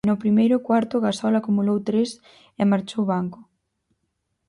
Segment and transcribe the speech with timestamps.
[0.09, 2.09] No primeiro cuarto Gasol acumulou tres
[2.61, 3.39] e marchou banco.